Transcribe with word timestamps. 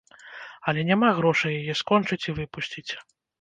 Але 0.71 0.85
няма 0.87 1.09
грошай 1.19 1.53
яе 1.61 1.77
скончыць 1.83 2.21
і 2.29 2.35
выпусціць. 2.41 2.89